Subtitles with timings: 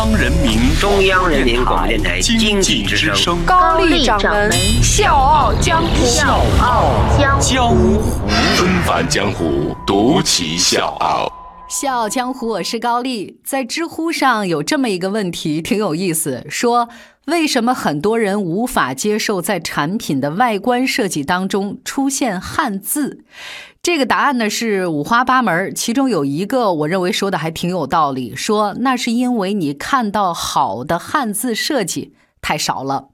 [0.00, 4.50] 央人民中央人民广播电台经济之声高丽掌门
[4.82, 8.00] 笑傲江湖，笑傲江湖，
[8.56, 11.30] 纷繁江湖，独骑笑傲。
[11.68, 13.40] 笑傲江湖，我是高丽。
[13.44, 16.88] 在知乎上有这么一个问题，挺有意思，说
[17.26, 23.22] 为什么很多人无法接受在产品的外观设计当中出现汉字？
[23.82, 33.08] 这个答案呢是五花八门，其中有一个我认为说的还挺有道理，说那是因为你看到好的汉字设计太少了。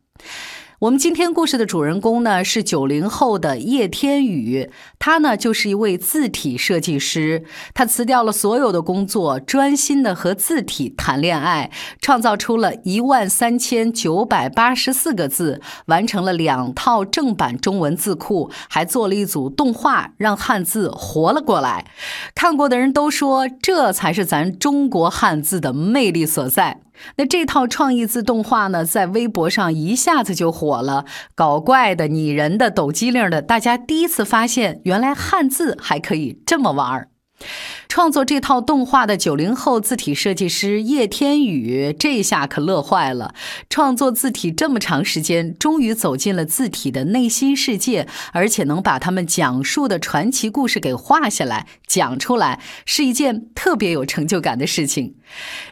[0.80, 7.44] 我们今天故事的主人公呢是九零后的叶天宇，他呢就是一位字体设计师。
[7.72, 11.70] 他辞掉了所有的工作，专心的和字体谈恋爱，
[12.02, 21.86] 创造出了一万三千九百八十四个字，完成了两套正版中文字库，还做了一组动画，让汉字活了过来。
[22.34, 26.82] 看过的人都说，这才是咱中国汉字的魅力所在。
[27.16, 37.08] 那这套创意自动化呢，在微博上一下子就火了，搞怪的、拟人的、抖机灵的，大家第一次发现，原来汉字还可以这么玩儿。
[37.88, 43.34] 创作这套动画的九零后字体设计师叶天宇，这下可乐坏了。
[43.70, 55.14] 创作字体这么长时间，终于走进了字体的内心世界，而且能把他们讲述的传奇故事给画下来、讲出来，是一件特别有成就感的事情。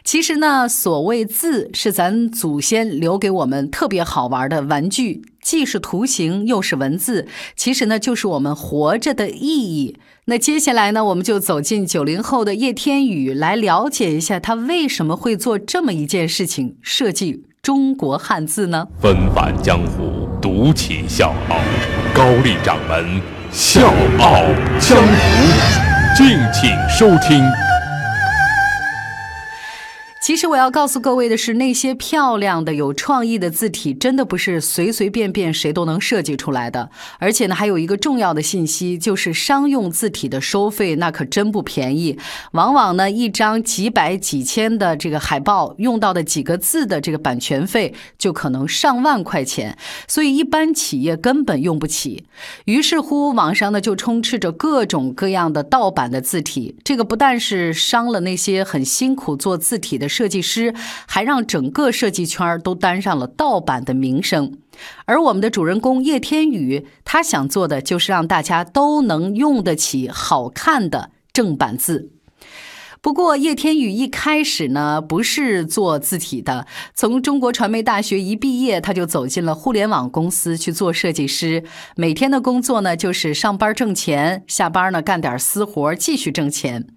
[0.03, 7.27] 其实呢，所谓字，是咱祖先留给我们特别好玩的玩具，既是图形，又是文字。
[7.55, 9.97] 其实呢，就是我们活着的意义。
[10.27, 18.87] 那接下来呢，我们就走进九零后的叶天宇，来了解一下他为什么会做这么一件事情——设计中国汉字呢？
[19.01, 21.57] 纷繁江湖，独起笑傲。
[22.13, 23.19] 高丽掌门
[23.51, 24.43] 笑傲
[24.79, 27.43] 江湖，敬请收听。
[30.25, 36.89] 其实我要告诉各位的是，那些漂亮的、有创意的字体，真的不是随随便便谁都能设计出来的。
[37.19, 42.17] 而且呢，还有一个重要的信息，就是商用字体的收费那可真不便宜。
[42.53, 49.77] 往往呢，一张几百、几千的这个海报，用到的几个字的这个版权费，就可能上万块钱。
[50.07, 52.25] 所以一般企业根本用不起。
[52.65, 56.75] 于是乎，网上呢就充斥着各种各样的盗版的字体。
[56.83, 60.09] 这个不但是伤了那些很辛苦做字体的。
[60.15, 60.73] 设计师
[61.05, 64.57] 还让整个设计圈都担上了盗版的名声，
[65.03, 72.14] 而我们的主人公叶天宇，他想做的就是让大家都能用得起好看的正版字。
[73.05, 81.63] 不过，叶天宇一开始呢不是做字体的，从中国传媒大学一毕业，他就走进了互联网公司去做设计师。
[81.95, 86.87] 每天的工作呢就是上班挣钱，下班呢干点私活继续挣钱。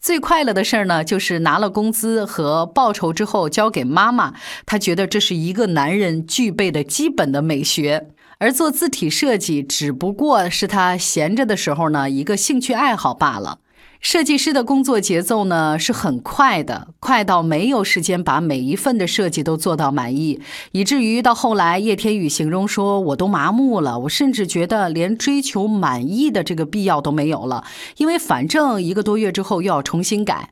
[0.00, 4.32] 最快乐的事儿呢就是拿了工资和报酬之后交给妈妈，
[4.64, 8.08] 他觉得这是一个男人具备的基本的美学。
[8.38, 13.58] 而做字体设计只不过是他闲着的时候呢一个兴趣爱好罢了。
[14.00, 20.40] 设计师的工作节奏呢是很快的，快到没有时间把每一份的设计都做到满意，
[20.72, 27.64] 以至于到后来，叶天宇形容说：“我都麻木了，我甚至觉得连追求满意的这个必要都没有了，
[27.96, 30.50] 因为反正一个多月之后又要重新改。”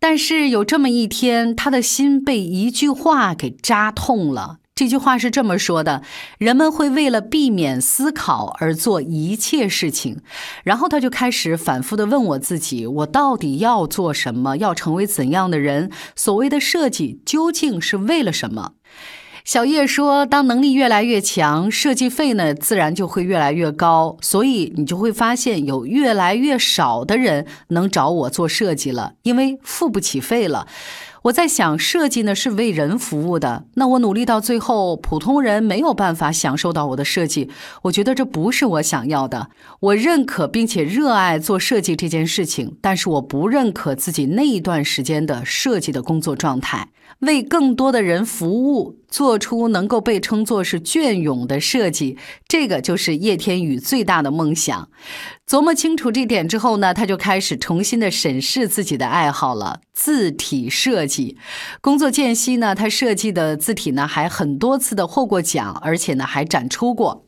[0.00, 4.58] 但是有这么一天，他的心被一句话给扎痛了。
[4.74, 6.02] 这句话是这么说的：
[6.38, 10.22] 人们会为了避免思考而做一切事情。
[10.64, 14.56] 然后他就开始反复的问我自己：我到底要做什么？
[14.56, 15.90] 要成为怎样的人？
[16.16, 18.72] 所谓的设计究竟是为了什么？
[19.44, 24.16] 小叶说：当能力越来越强，设计费呢自然就会越来越高。
[24.20, 30.68] 所以你就会发现有越来越少的人能找我做设计了，因为付不起费了。
[31.22, 33.64] 我在想，设计呢是为人服务的。
[33.74, 37.48] 那我努力到最后，普通人没有办法享受到我的设计，
[37.82, 39.48] 我觉得这不是我想要的。
[39.78, 46.88] 我认可并且热爱做设计这件事情，但是我不认可自己那一段时间的设计的工作状态。
[47.22, 54.88] 为更多的人服务，做出能够被称作是隽永的设计，这个就是叶天宇最大的梦想。
[55.46, 61.36] 琢磨清楚这点之后呢，他就开始重新的审视自己的爱好了——字体设计。
[61.80, 67.24] 工作间隙呢，他设计的字体呢还很多次的获过奖，而且呢还展出过。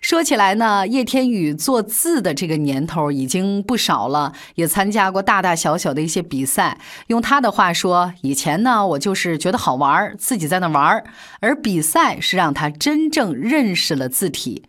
[0.00, 6.78] 说起来呢，叶天宇做字的这个年头已经不少了，也参加过大大小小的一些比赛。
[7.06, 11.02] 用他的话说，以前呢，我就是觉得好玩，自己在那玩
[11.40, 14.64] 而比赛是让他真正认识了字体。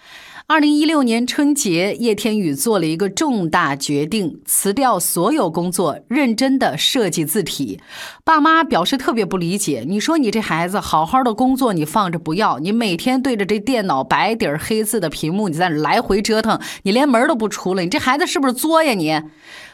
[0.47, 7.79] 二零一六年春节，叶天宇做了一个重大决定，辞掉所有工作，认真的设计字体。
[8.23, 19.19] 爸妈表示特别不理解，你说你这孩子好好的工作你放着不要，你每天对着这电脑白底儿黑字的屏幕，你在那来回折腾，你连门都不出了，你这孩子是不是作呀你？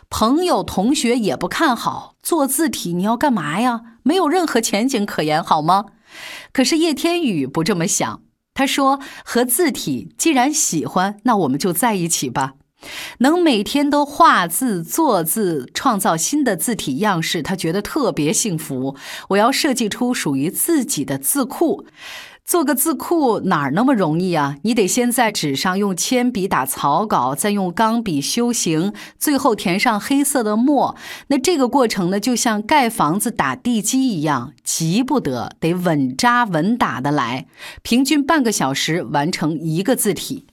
[0.09, 3.81] 朋友同学也不看好，做字体你要干嘛呀？
[4.03, 5.87] 没有任何前景可言，好吗？
[6.53, 8.21] 可是叶天宇不这么想。
[8.53, 12.53] 他说：“和字体既然喜欢，那我们就在一起吧。
[13.19, 18.95] 能每天都画字、做字，创造新的字体样式，他觉得特别幸福。
[19.29, 21.85] 我要设计出属于自己的字库。”
[22.51, 24.57] 做个字库哪儿那么容易啊？
[24.63, 30.97] 你得先在纸上用铅笔打草稿，再用钢笔修形，最后填上黑色的墨。
[31.27, 37.45] 那这个过程呢，就像盖房子打地基一样，急不得，得稳扎稳打的来。
[37.83, 40.47] 平均半个小时完成一个字体。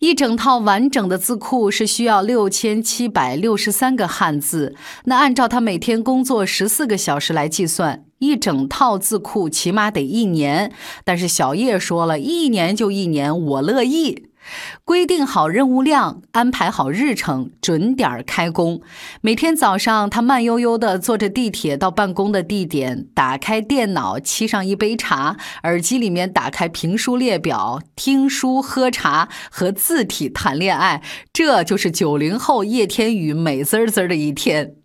[0.00, 4.74] 一整套完整的字库是需要六千七百六十三个汉字。
[5.04, 10.72] 那按照他每天工作十四个小时来计算，一整套字库起码得一年。
[11.04, 14.29] 但是小叶说了一年就一年，我乐意。
[14.84, 18.80] 规定好任务量，安排好日程，准点开工。
[19.20, 31.02] 每天早上，他慢悠悠地坐着地铁到办公的地点，打开电脑，沏上一杯茶，耳机里面打开评书列表，听书喝茶，和字体谈恋爱。
[31.32, 34.79] 这就是九零后叶天宇美滋儿滋儿的一天。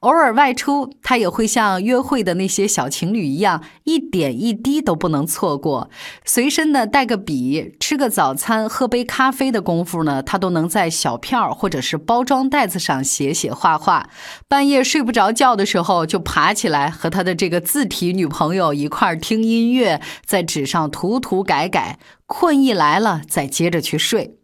[0.00, 5.90] 偶尔外出，他也会像约会的那些小情侣一样，一点一滴都不能错过。
[6.24, 14.08] 随身呢带个笔，吃个早餐，喝杯咖啡的功夫呢，他都能在小票或者是包装袋子上写写画画。
[14.48, 21.98] 半夜睡不着觉的时候，就爬起来和他的这个字体女朋友一块儿听音乐，在纸上涂涂改改。
[22.26, 24.39] 困意来了，再接着去睡。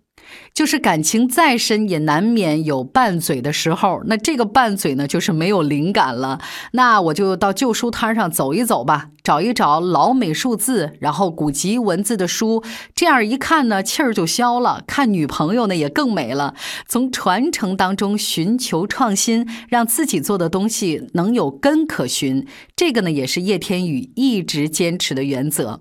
[0.55, 4.03] 就是感情再深，也难免有拌嘴的时候。
[4.07, 6.41] 那这个拌嘴呢，就是没有灵感了。
[6.73, 12.63] 那我就到旧书摊上走一走吧，找一找老美术字，然后古籍文字的书。
[12.95, 14.83] 这样一看呢，气儿就消了。
[14.87, 16.55] 看女朋友呢，也更美了。
[16.87, 22.47] 从传承当中寻求创新，让自己做的东西能有根可循。
[22.75, 25.81] 这个呢，也是叶天宇一直坚持的原则。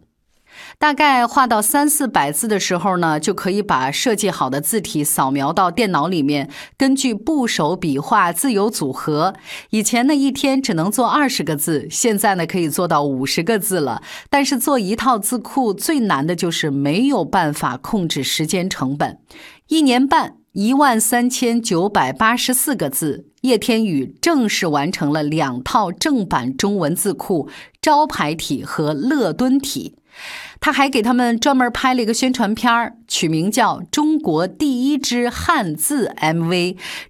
[0.77, 9.33] 大概画到三四百字的时候呢，就可以把设计好的字体扫描到电脑里面，根据部首笔画自由组合。
[9.69, 14.01] 以前呢，一天只能做二十个字，现在呢，可以做到五十个字了。
[14.29, 19.19] 但是做一套字库最难的就是没有办法控制时间成本。
[19.67, 27.49] 一年半，一万三千九百八十四个字，叶天宇正式完成了两套正版中文字库：
[27.81, 29.95] 招牌体和乐敦体。
[30.59, 36.49] 他还给他们专门拍了一个宣传片儿，取名叫《中国第一支汉字 MV》。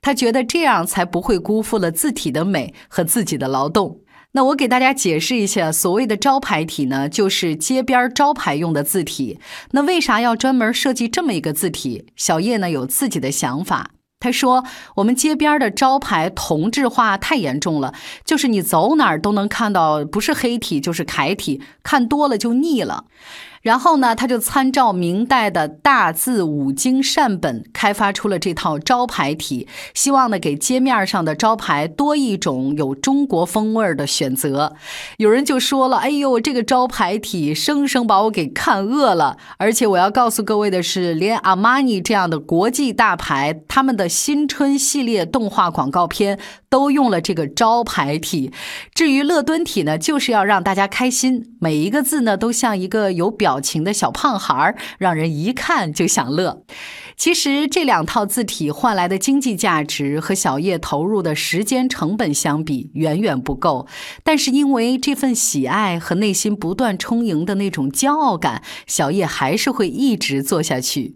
[0.01, 3.99] 他觉得这样才不会辜负了字体的美和自己的劳动。
[4.31, 9.39] 那我给大家解释一下，所谓的招牌体呢，就是街边招牌用的字体。
[9.71, 12.07] 那为啥要专门设计这么一个字体？
[12.17, 13.91] 小叶呢有自己的想法。
[14.19, 14.63] 他说
[14.95, 23.05] ：“我们街边的招牌同质化太严重了，就是你走哪儿都能看到，不是黑体就是楷体，看多了就腻了。”
[23.65, 34.75] 然后呢，他就参照明代的大字五经善本，开发出了这套招牌体，希望呢给街面上的招牌多一种有中国风味的选择。
[35.17, 46.37] 有人就说了：“哎呦，这个招牌体生生把我给看饿了。”而且我要告诉各位的是，连阿玛尼这样的国际大牌，他们的新春系列动画广告片
[46.75, 48.51] 都用了这个招牌体。
[48.93, 53.61] 至于乐敦体呢，就是要让大家开心，每一个字呢都像一个有表。
[53.61, 56.63] 情的小胖孩儿，让人一看就想乐。
[57.15, 63.87] 其实这两套字体换来的经济价值和小叶投入的时间成本相比，远远不够。
[64.23, 71.15] 但是因为这份喜爱和内心不断充盈的那种骄傲感，小叶还是会一直做下去。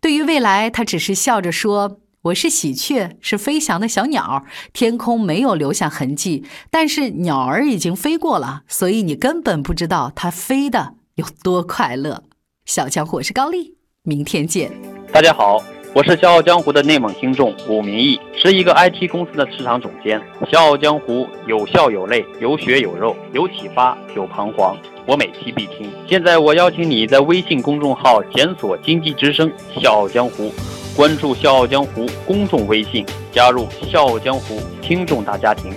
[0.00, 12.24] 对于未来，他只是笑着说：“我是喜鹊，是飞翔的小鸟，天空没有留下痕迹，但是鸟儿已经飞过了，所以你根本不知道它飞的。”有多快乐？
[12.66, 14.70] 小江湖，我是高丽，明天见。
[15.10, 20.20] 大家好，我是笑傲江湖的内蒙听众武明义，是一个 IT 公司的市场总监。
[20.52, 25.90] 笑傲江湖有笑有泪，有血有肉，有启发有彷徨，我每期必听。
[26.06, 29.50] 现在我邀请你在微信公众号检索“经济之声
[29.80, 30.52] 笑傲江湖”，
[31.00, 35.72] 关注笑傲江湖公众微信，加入笑傲江湖听众大家庭。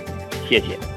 [0.46, 0.93] 谢谢。